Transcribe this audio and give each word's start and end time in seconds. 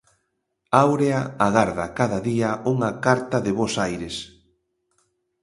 Aurea 0.83 1.19
agarda 1.47 1.85
cada 1.99 2.19
día 2.29 2.49
unha 2.73 2.91
carta 3.05 3.37
de 3.45 3.51
Bos 3.59 3.73
Aires. 3.87 4.15